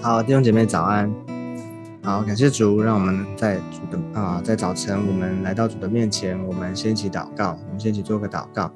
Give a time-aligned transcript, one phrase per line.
[0.00, 1.12] 好，弟兄姐妹早安。
[2.04, 8.72] 好，感谢主，让我们在主的啊，在早晨我们来到主的面前，我们先一起祷告，我们先一起做个祷告。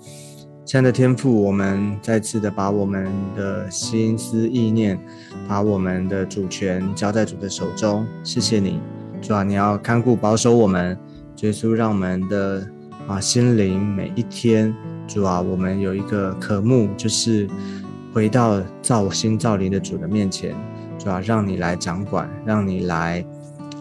[0.64, 4.98] 亲爱的天父，我们再次的把我们的心思意念，
[5.46, 8.04] 把我们的主权交在主的手中。
[8.24, 8.80] 谢谢你，
[9.20, 10.98] 主啊，你要看顾保守我们，
[11.42, 12.66] 耶稣让我们的
[13.06, 14.74] 啊心灵每一天，
[15.06, 17.48] 主啊，我们有一个渴慕，就是
[18.12, 20.52] 回到造心造灵的主的面前。
[21.02, 23.24] 主要让你来掌管，让你来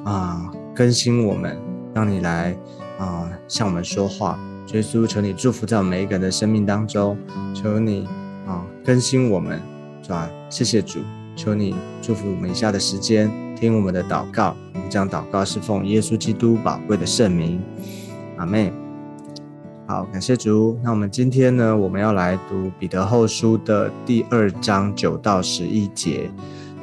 [0.03, 1.55] 啊更新我们，
[1.93, 2.57] 让你来
[2.97, 4.39] 啊向我们说话。
[4.73, 7.15] 耶稣，求你祝福在我们每一个人的生命当中，
[7.53, 8.07] 求你
[8.47, 9.61] 啊更新我们，
[10.01, 10.27] 是吧？
[10.49, 10.99] 谢谢主，
[11.35, 14.55] 求你祝福我们以下的时间，听我们的祷告。
[14.73, 17.61] 我们将祷告是奉耶稣基督宝贵的圣名，
[18.37, 18.73] 阿妹。
[19.85, 20.79] 好，感谢主。
[20.81, 26.31] 那我们今天呢，我们要来读彼得后书的第二章九到十一节。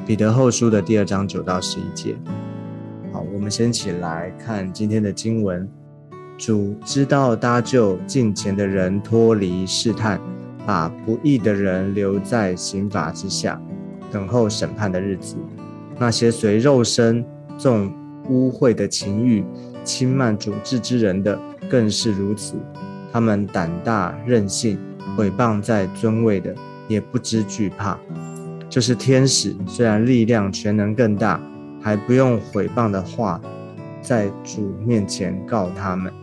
[0.09, 2.15] 彼得后书的第二章九到十一节，
[3.13, 5.69] 好，我们先起来看今天的经文。
[6.35, 10.19] 主知道搭救近前的人脱离试探，
[10.65, 13.61] 把不义的人留在刑罚之下，
[14.11, 15.35] 等候审判的日子。
[15.99, 17.23] 那些随肉身
[17.55, 17.93] 纵
[18.29, 19.45] 污秽的情欲，
[19.83, 22.55] 轻慢主治之人的，更是如此。
[23.13, 24.79] 他们胆大任性，
[25.15, 26.55] 毁谤在尊位的，
[26.87, 27.95] 也不知惧怕。
[28.69, 31.41] 就是天使，虽然力量全能更大，
[31.81, 33.41] 还不用毁谤的话，
[33.99, 36.13] 在主面前告他们。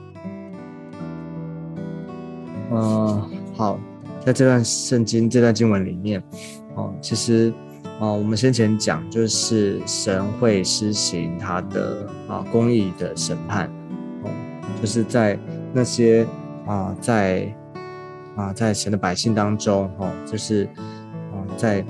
[2.70, 3.80] 嗯，好，
[4.24, 6.22] 在这段圣经这段经文里面，
[6.76, 7.52] 哦，其实，
[7.98, 13.68] 哦，我们先前讲，就是神会施行他的啊公义的审判，
[14.22, 14.30] 哦，
[14.80, 15.36] 就是在
[15.72, 16.24] 那些
[16.64, 17.52] 啊在
[18.36, 20.64] 啊在神的百姓当中，哦，就是
[21.32, 21.84] 啊在。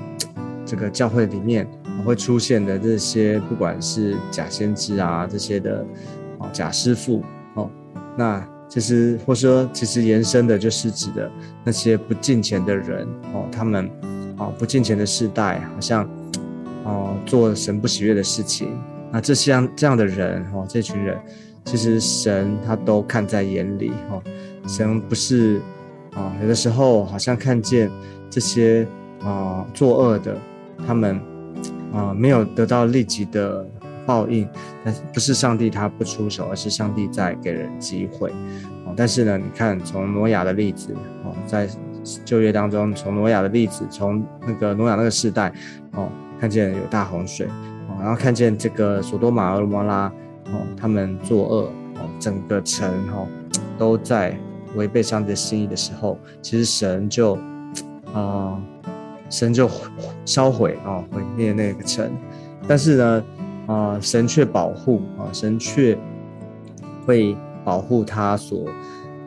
[0.67, 1.65] 这个教会里面
[2.05, 5.85] 会出现的这些，不管是假先知啊这些的，
[6.39, 7.23] 哦假师傅
[7.53, 7.69] 哦，
[8.17, 11.31] 那其实或者说其实延伸的就是指的
[11.63, 13.89] 那些不敬虔的人哦，他们
[14.37, 16.07] 哦不敬虔的世代，好像
[16.83, 18.77] 哦做神不喜悦的事情，
[19.09, 21.17] 那这像这样的人哦，这群人
[21.63, 24.21] 其实神他都看在眼里哦，
[24.67, 25.61] 神不是
[26.13, 27.89] 啊有的时候好像看见
[28.29, 28.85] 这些
[29.23, 30.37] 啊作恶的。
[30.85, 31.19] 他们
[31.93, 33.65] 啊没有得到立即的
[34.05, 34.47] 报应，
[34.83, 38.29] 但是不是上帝他不出手，而是上帝在给人机会。
[38.85, 40.93] 哦，但是呢，你看从挪亚的例子
[41.23, 41.67] 哦，在
[42.23, 45.51] 旧约当中，从挪亚的例子，从那个挪亚那个时代
[45.91, 46.07] 哦，
[46.39, 47.47] 看见有大洪水
[47.89, 50.11] 哦，然后看见这个索多玛、俄摩拉
[50.45, 53.27] 哦，他们作恶哦，整个城哦
[53.77, 54.39] 都在
[54.75, 57.37] 违背上帝的心意的时候，其实神就
[58.13, 58.57] 啊。
[59.29, 59.69] 神就
[60.25, 62.11] 烧毁啊，毁灭那个城，
[62.67, 63.23] 但是呢，
[63.67, 65.97] 啊，神却保护啊，神却
[67.05, 68.69] 会保护他所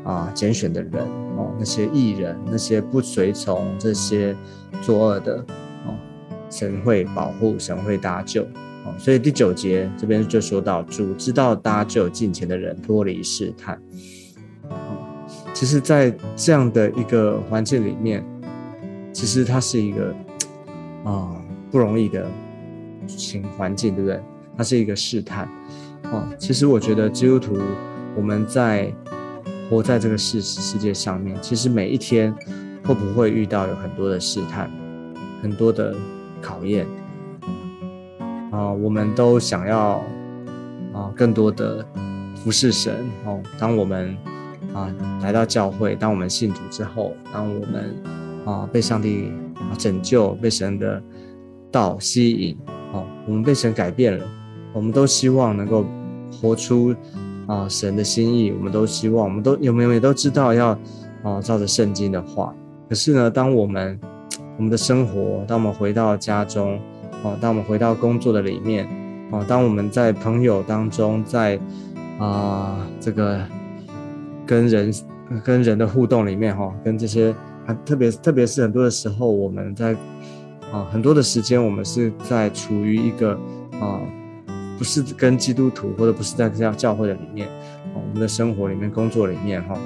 [0.05, 1.05] 啊拣选的人
[1.37, 4.35] 哦，那些异人，那些不随从这些
[4.81, 5.37] 作恶的
[5.87, 5.95] 哦，
[6.49, 8.43] 神会保护，神会搭救
[8.85, 13.79] 哦，所以第九节这边就说到，主知道搭救近前的人脱离试探，
[15.53, 18.25] 其实，在这样的一个环境里面。
[19.13, 20.15] 其实它是一个
[21.05, 21.37] 啊
[21.71, 22.27] 不容易的
[23.07, 24.21] 情环境，对不对？
[24.57, 25.49] 它是一个试探
[26.13, 26.27] 哦。
[26.39, 27.59] 其实我觉得基督徒
[28.17, 28.93] 我们在
[29.69, 32.35] 活在这个世世界上面，其实每一天
[32.85, 34.71] 会不会遇到有很多的试探，
[35.43, 35.95] 很多的
[36.43, 36.87] 考验
[38.51, 38.71] 啊？
[38.73, 40.03] 我们都想要
[40.93, 41.87] 啊更多的
[42.35, 43.41] 服侍神哦。
[43.59, 44.17] 当我们
[44.75, 47.95] 啊来到教会，当我们信主之后，当我们
[48.45, 51.03] 啊，被上帝啊拯救，被神的
[51.71, 52.57] 道吸引，
[52.93, 54.25] 哦，我们被神改变了，
[54.73, 55.85] 我们都希望能够
[56.33, 56.95] 活出
[57.47, 60.69] 啊神的心意，我们都希望，我们都有没有也都知道要
[61.23, 62.55] 啊照着圣经的话。
[62.89, 64.01] 可是呢，当我们
[64.57, 66.81] 我们的生活，当我们回到家中，
[67.23, 68.89] 哦，当我们回到工作的里面，
[69.31, 71.61] 哦，当我们在朋友当中，在
[72.19, 73.39] 啊这个
[74.47, 74.93] 跟人
[75.45, 77.35] 跟人的互动里面，哈，跟这些。
[77.85, 79.93] 特别特别是很多的时候，我们在
[80.73, 83.33] 啊很多的时间，我们是在处于一个
[83.81, 84.01] 啊
[84.79, 87.49] 不是跟基督徒或者不是在这样教会的里面，
[87.95, 89.79] 我们的生活里面、工作里面哈，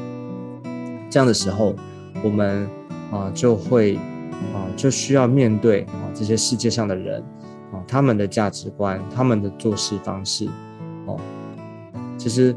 [1.09, 1.75] 这样的时候，
[2.23, 2.69] 我们
[3.11, 3.97] 啊就会
[4.55, 7.23] 啊就需要面对啊这些世界上的人
[7.73, 10.49] 啊他们的价值观、他们的做事方式
[11.07, 11.19] 哦，
[12.19, 12.55] 其实。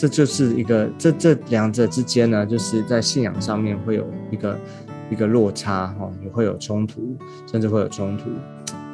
[0.00, 4.58] 这就是一个这这两者之间呢，就是在信仰上面会有一个
[5.10, 7.14] 一个落差哈，也会有冲突，
[7.46, 8.30] 甚至会有冲突。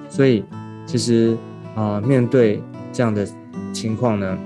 [0.09, 0.45] 所以
[0.85, 1.37] 其实
[1.77, 2.61] 啊，面对
[2.93, 3.25] 这样的
[3.73, 4.37] 情况呢，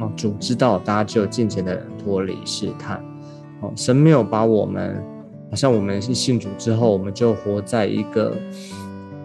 [0.00, 3.00] 哦，主知道搭救近前的人脱离试探，
[3.60, 5.00] 哦，神没有把我们，
[5.48, 8.36] 好像我们是信主之后，我们就活在一个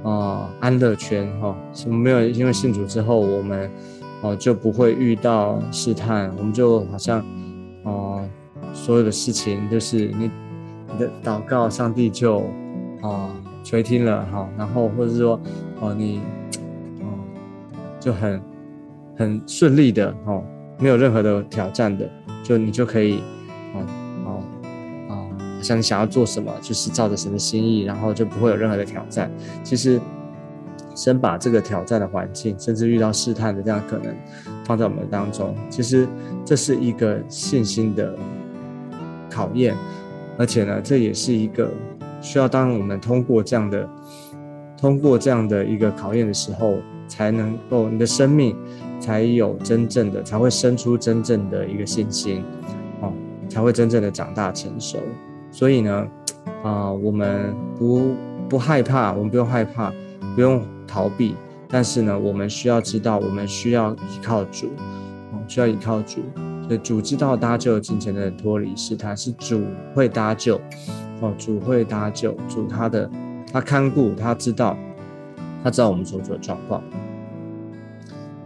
[0.04, 1.58] 啊安乐圈，哈，
[1.88, 3.68] 我们没有因为信主之后，我们
[4.22, 7.24] 哦就不会遇到试探，我们就好像
[7.84, 8.28] 哦
[8.74, 10.32] 所有的事情就是你
[10.92, 12.40] 你的祷告，上帝就
[13.02, 13.30] 啊
[13.64, 15.40] 垂听了，哈，然后或者是说
[15.80, 16.22] 哦你
[17.00, 17.06] 哦
[18.00, 18.42] 就很
[19.16, 20.44] 很顺利的哦，
[20.80, 22.10] 没有任何的挑战的，
[22.44, 23.20] 就你就可以
[23.76, 23.86] 哦
[24.26, 24.44] 哦
[25.10, 29.32] 哦，好像你想要做什么，就是照着神的心意，然后就不会有任何的挑战。
[29.64, 30.02] 其实。
[30.98, 34.12] 先把这个挑战的环境，甚至遇到试探的这样可能，
[34.66, 35.56] 放在我们当中。
[35.70, 36.08] 其实
[36.44, 38.16] 这是一个信心的
[39.30, 39.76] 考验，
[40.40, 41.72] 而且呢，这也是一个
[42.20, 43.88] 需要当我们通过这样的、
[44.76, 46.78] 通过这样的一个考验的时候，
[47.08, 48.58] 才能够你的生命
[49.00, 52.44] 才有真正的，才会生出真正的一个信心，
[53.02, 53.14] 哦，
[53.48, 54.98] 才会真正的长大成熟。
[55.52, 56.08] 所以呢，
[56.64, 58.16] 啊，我们不
[58.50, 59.94] 不害怕，我们不用害怕，
[60.36, 60.60] 不用。
[60.88, 61.36] 逃避，
[61.68, 64.68] 但是呢，我们需要知道，我们需要依靠主，
[65.32, 66.22] 哦，需要依靠主。
[66.68, 69.64] 所以主知道搭救金钱的脱离是他是主
[69.94, 70.60] 会搭救，
[71.22, 73.10] 哦，主会搭救，主他的
[73.54, 74.78] 他看顾，他知道，
[75.64, 76.84] 他知道我们所处的状况，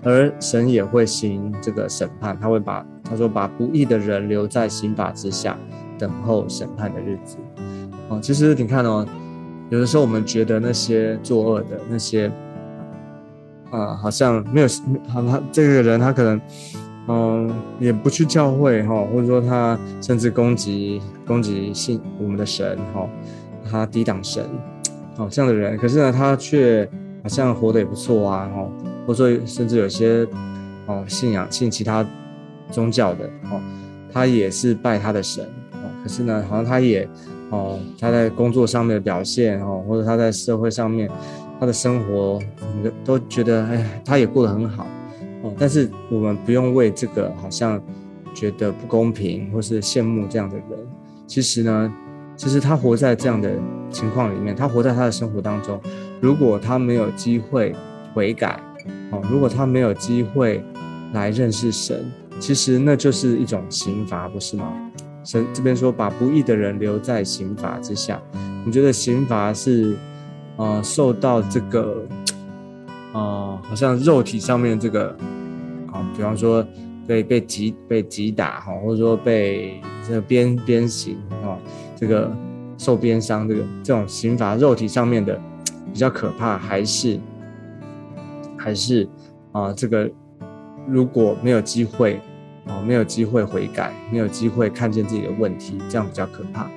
[0.04, 5.58] 而神也会行这个审判，他会把他说把不义的人留在刑法之下，
[5.98, 7.38] 等候审判的日子。
[8.10, 9.06] 哦，其实你看哦。
[9.72, 12.30] 有的时候，我们觉得那些作恶的那些，
[13.72, 14.68] 啊，好像没有，
[15.08, 16.42] 好，他这个人他可能，
[17.08, 23.08] 嗯，也不去教会哈，或者说他甚至攻击攻击信我们的神哈，
[23.72, 24.44] 他抵挡神，
[25.16, 26.86] 哦，这样的人，可是呢，他却
[27.24, 28.70] 好像活得也不错啊，哈，
[29.08, 30.28] 或者说甚至有些
[30.86, 32.06] 哦信仰信其他
[32.70, 33.62] 宗教的哦，
[34.12, 37.08] 他也是拜他的神哦，可是呢，好像他也。
[37.52, 41.10] 哦，他在工作上面的表现哦，或者他在社会上面，
[41.60, 42.40] 他的生活，
[43.04, 44.88] 都觉得哎，他也过得很好
[45.44, 45.54] 哦。
[45.60, 47.80] 但是我们不用为这个好像
[48.34, 50.66] 觉得不公平或是羡慕这样的人。
[51.28, 51.94] 其实呢，
[52.38, 53.52] 其实他活在这样的
[53.90, 55.80] 情况里面，他活在他的生活当中。
[56.22, 57.76] 如果他没有机会
[58.14, 58.60] 悔改
[59.12, 60.64] 哦，如果他没有机会
[61.14, 62.10] 来认识神，
[62.40, 64.72] 其实那就是一种刑罚，不是吗？
[65.24, 68.20] 神这边说，把不义的人留在刑罚之下。
[68.66, 69.96] 你觉得刑罚是，
[70.58, 72.04] 呃，受到这个，
[73.14, 75.16] 呃，好像肉体上面这个，
[75.92, 76.66] 啊，比方说
[77.06, 81.58] 被被击被击打哈，或者说被这个鞭鞭刑啊，
[81.96, 82.32] 这个
[82.78, 85.40] 受鞭伤，这个这种刑罚肉体上面的
[85.94, 87.20] 比较可怕，还是
[88.58, 89.08] 还是
[89.52, 90.10] 啊，这个
[90.88, 92.20] 如果没有机会。
[92.72, 96.70] 哦，没有机会悔改，没有机会看见自己的问题，这样比较可怕。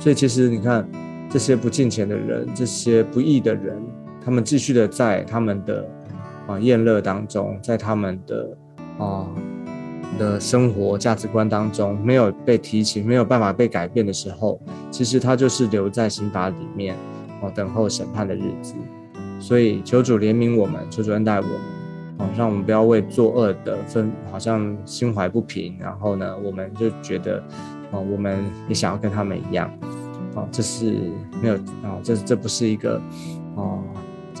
[0.00, 0.84] 所以其实你看，
[1.30, 3.80] 这些不敬虔的人，这些不义的人，
[4.24, 5.88] 他们继续的在他们的
[6.46, 8.56] 啊厌乐当中，在他们的
[8.98, 9.26] 啊
[10.18, 14.60] 的生活价值观当中没有被提起，没有办法被改变的时候，
[14.90, 16.96] 其实他就是留在刑法里面
[17.40, 18.74] 哦，等候审判的日子。
[19.38, 21.79] 所以求主怜悯我们，求主恩待我们。
[22.36, 27.42] 让我们不要为作恶的分，好像心怀不平，然后呢，我们就觉得，
[27.90, 29.70] 哦，我们也想要跟他们一样，
[30.34, 30.92] 哦，这是
[31.42, 33.00] 没有，哦，这这不是一个，
[33.56, 33.82] 哦，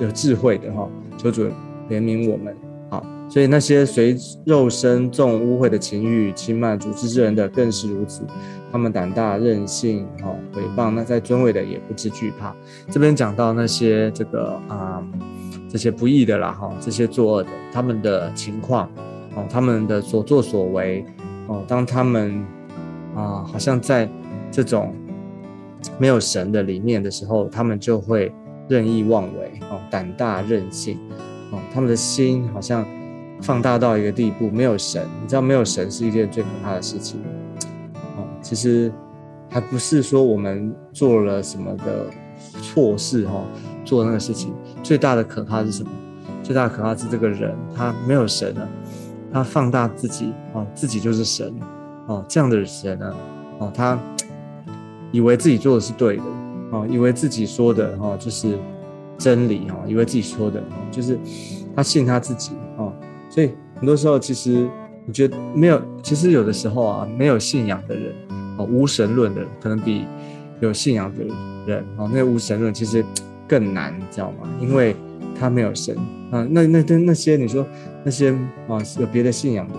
[0.00, 1.44] 有智慧的哈，求主
[1.88, 2.56] 怜悯我们，
[2.90, 8.22] 好，所以那些随肉身纵污秽的情欲轻慢主之之人的更是如此，
[8.70, 12.54] 他们胆大任性，哦，诽谤那在尊位的也不知惧怕。
[12.90, 15.02] 这边讲到那些这个啊。
[15.70, 18.90] 这些不义的啦，哈，这些作恶的，他们的情况，
[19.36, 21.04] 哦，他们的所作所为，
[21.46, 22.44] 哦，当他们
[23.14, 24.08] 啊，好像在
[24.50, 24.92] 这种
[25.96, 28.32] 没有神的里面的时候，他们就会
[28.68, 30.98] 任意妄为，哦，胆大任性，
[31.52, 32.84] 哦，他们的心好像
[33.40, 37.20] 放大到一个地步，没有神，你知道，没有神是一件最可怕的事情，
[38.16, 38.92] 哦，其实
[39.48, 42.06] 还不是说我们做了什么的
[42.60, 43.44] 错事，哈。
[43.90, 44.54] 做那个事情
[44.84, 45.90] 最大的可怕是什么？
[46.44, 48.68] 最大的可怕是这个人他没有神了，
[49.32, 51.52] 他放大自己哦，自己就是神
[52.06, 53.12] 哦，这样的人呢
[53.58, 53.98] 哦，他
[55.10, 56.22] 以为自己做的是对的
[56.70, 58.56] 哦，以为自己说的哦就是
[59.18, 61.18] 真理哦，以为自己说的哦就是
[61.74, 62.92] 他信他自己哦，
[63.28, 64.70] 所以很多时候其实
[65.08, 68.14] 我觉得没有，其实有的时候啊，没有信仰的人
[68.56, 70.06] 哦，无神论的可能比
[70.60, 71.24] 有信仰的
[71.66, 73.04] 人哦，那个无神论其实。
[73.50, 74.48] 更难，你知道吗？
[74.60, 74.94] 因为
[75.36, 75.96] 他没有神
[76.30, 77.66] 啊，那那那那些你说
[78.04, 78.30] 那些
[78.68, 79.74] 啊有别的信仰的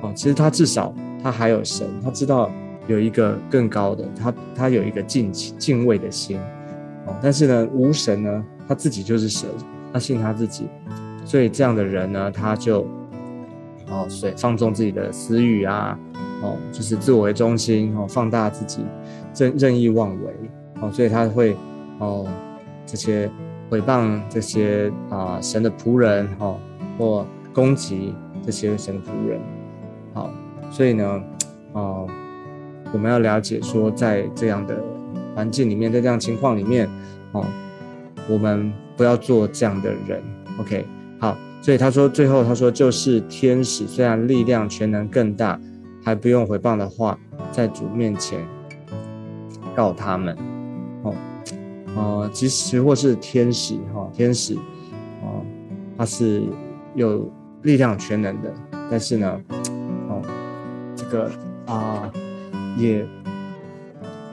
[0.00, 2.48] 啊，其实他至少他还有神，他知道
[2.86, 6.38] 有一个更高的，他他有一个敬敬畏的心
[7.04, 7.18] 啊。
[7.20, 9.48] 但是呢，无神呢，他自己就是神，
[9.92, 10.68] 他信他自己，
[11.24, 12.86] 所以这样的人呢，他就
[13.90, 15.98] 哦，所以放纵自己的私欲啊，
[16.42, 18.84] 哦，就是自我为中心哦，放大自己，
[19.36, 20.32] 任任意妄为
[20.80, 21.56] 哦，所以他会
[21.98, 22.28] 哦
[22.86, 23.30] 这些。
[23.68, 26.56] 诽谤这些啊神的仆人哈，
[26.96, 29.40] 或攻击这些神仆人，
[30.14, 30.30] 好，
[30.70, 31.04] 所以呢，
[31.72, 32.06] 啊，
[32.92, 34.80] 我们要了解说，在这样的
[35.34, 36.88] 环境里面，在这样情况里面，
[37.32, 37.44] 哦，
[38.30, 40.22] 我们不要做这样的人。
[40.60, 40.86] OK，
[41.18, 45.60] 好，所以他说最后他说就是天使虽然力量全能更大，
[46.04, 47.18] 还不用回谤的话，
[47.50, 48.46] 在主面前
[49.74, 50.38] 告他们，
[51.02, 51.12] 哦。
[51.96, 54.54] 啊，其实或是天使哈，天使
[55.22, 55.40] 啊，
[55.96, 56.42] 他是
[56.94, 57.30] 有
[57.62, 58.52] 力量全能的，
[58.90, 59.40] 但是呢，
[60.08, 60.22] 哦，
[60.94, 61.30] 这个
[61.64, 62.12] 啊，
[62.76, 63.06] 也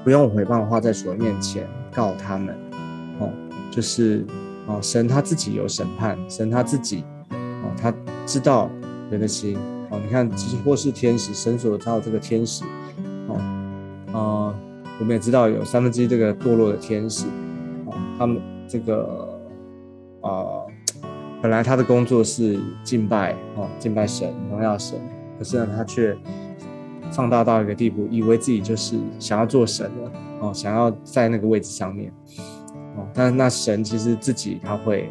[0.04, 2.54] 不用诽谤话，在主的面前告他们，
[3.20, 3.30] 哦，
[3.72, 4.26] 就是
[4.68, 7.94] 哦，神他自己有审判，神他自己哦，他
[8.26, 8.70] 知道
[9.10, 9.58] 人的心，
[9.90, 12.66] 哦，你看，其实或是天使，神所造这个天使，
[13.30, 13.40] 哦，
[14.12, 14.54] 啊，
[15.00, 17.26] 我们也知道有三分之一这个堕落的天使。
[18.18, 19.28] 他们这个
[20.22, 20.64] 啊，
[21.42, 25.00] 本来他的工作是敬拜哦，敬拜神，荣耀神。
[25.38, 26.16] 可是呢，他却
[27.12, 32.12] 放大到一个地步，以为自己就是想要做神了哦，想要在那个位置上面
[32.96, 33.06] 哦。
[33.14, 35.10] 但那神其实自己他会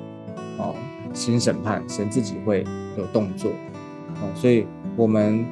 [0.58, 0.74] 哦，
[1.12, 2.64] 行审判，神自己会
[2.96, 4.30] 有动作哦。
[4.34, 4.66] 所以，
[4.96, 5.44] 我们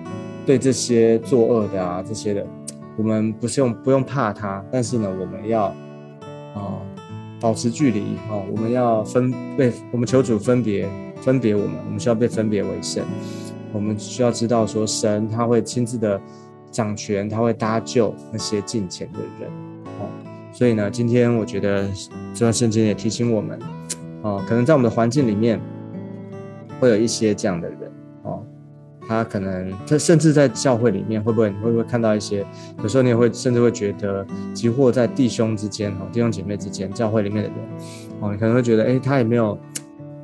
[0.47, 2.47] 对这些作恶的啊，这些的，
[2.97, 5.65] 我们不是用不用怕他，但是呢，我们要
[6.55, 6.81] 啊。
[7.41, 10.87] 保持距离哦，我们要分被我们求主分别
[11.23, 13.03] 分别我们，我们需要被分别为圣。
[13.73, 16.21] 我们需要知道说，神他会亲自的
[16.71, 19.49] 掌权，他会搭救那些近前的人
[20.01, 20.07] 哦。
[20.53, 21.89] 所以呢，今天我觉得
[22.35, 23.59] 这段圣经也提醒我们
[24.23, 25.61] 哦，可能在我们的环境里面
[26.81, 27.93] 会有一些这样的人。
[29.11, 32.47] 他可能，他甚至在教会里面，会不会你会不会看到一些？
[32.81, 34.25] 有时候你也会甚至会觉得，
[34.55, 37.59] 即或在弟兄之间，哦，弟兄姐妹之间，教会里面的人，
[38.21, 39.59] 哦，你可能会觉得，哎，他也没有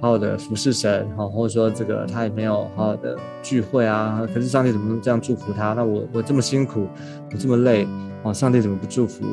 [0.00, 4.25] 好好的服侍神，哦，或者说这个他也没有好好的聚会啊。
[4.33, 5.73] 可是上帝怎么能这样祝福他？
[5.73, 6.87] 那我我这么辛苦，
[7.33, 7.88] 我这么累，
[8.23, 9.25] 哦，上帝怎么不祝福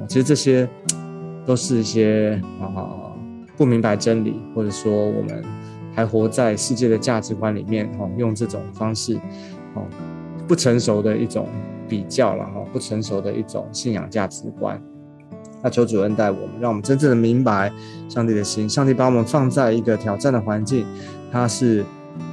[0.00, 0.06] 我？
[0.06, 0.66] 其实这些
[1.44, 3.12] 都是一些啊
[3.58, 5.44] 不明白真理，或者说我们。
[5.96, 9.16] 还活在世界的价值观里面，哈，用这种方式，
[9.74, 9.82] 哦，
[10.46, 11.48] 不成熟的一种
[11.88, 14.78] 比较了，哈，不成熟的一种信仰价值观。
[15.62, 17.72] 那求主恩待我们，让我们真正的明白
[18.10, 18.68] 上帝的心。
[18.68, 20.86] 上帝把我们放在一个挑战的环境，
[21.32, 21.82] 他是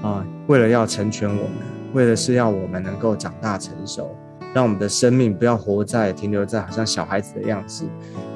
[0.01, 1.51] 啊，为了要成全我们，
[1.93, 4.13] 为了是要我们能够长大成熟，
[4.53, 7.85] 让我们的生命不要活在停留在好像小孩子的样子，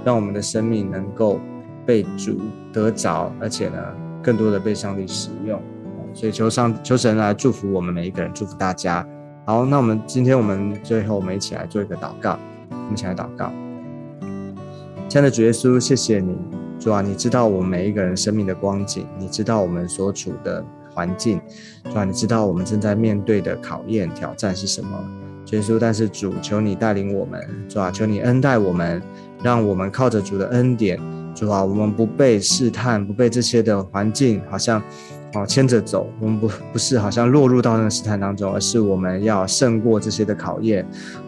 [0.05, 1.38] 让我们的生命能够
[1.86, 2.39] 被主
[2.72, 4.06] 得着，而且呢。
[4.27, 5.57] 更多的被上帝使用，
[6.13, 9.07] 所以求上求神来祝福我们每一个人，祝福大家。
[9.46, 12.38] 好，那我们今天我们最后我们一起来做一个祷告，
[12.69, 13.50] 我们一起来祷告。
[15.07, 16.38] 亲爱的主耶稣，谢谢你，
[16.77, 20.62] 主啊，你知道我们每一个人生命的光景，你知道我们所处的
[20.93, 21.39] 环境，
[21.86, 24.89] 主啊，你知道我们正在面对的考验挑战是什么，
[25.53, 25.79] 耶稣。
[25.79, 29.01] 但是主，求你带领我们，主啊，求你恩待我们，
[29.41, 31.00] 让我们靠着主的恩典。
[31.38, 34.82] 主啊，我们不被试探，不被这些的环境好像
[35.36, 40.84] 哦牵着走，我们不不是好像落入到那个试探当中，而是我们要胜过这些的考验。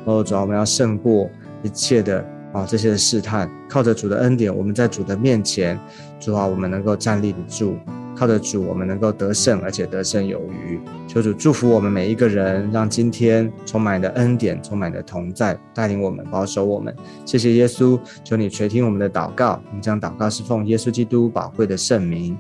[0.06, 1.30] 哦，主啊，我们要胜过
[1.62, 5.80] 一切的啊这些的试探，靠着主的恩典，我们在主的面前，
[6.20, 7.78] 主啊，我们能够站立得住。
[8.20, 10.78] 靠着主，我们能够得胜，而且得胜有余。
[11.08, 16.94] 求主祝福我们每一个人，让今天充满的恩典，充满的同在，带领我们，保守我们。
[17.26, 19.62] 谢谢耶稣，求你垂听我们的祷告。
[19.68, 22.38] 我们将祷告是奉耶稣基督宝贵的圣名。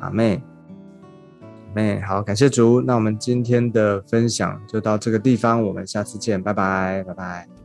[0.00, 0.42] 阿妹，
[1.74, 2.80] 妹，好，感谢主。
[2.80, 7.63] 那我们今天的分享就到这个地方，我们下次见，拜拜，拜拜。